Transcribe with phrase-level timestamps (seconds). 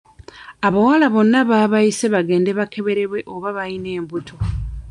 [0.67, 4.35] Abawala bonna babayise bagende bakeberebwe oba bayina embuto.